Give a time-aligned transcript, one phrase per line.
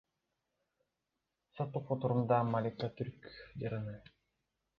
[1.57, 3.31] Соттук отурумда Малика түрк
[3.65, 4.11] жараны М.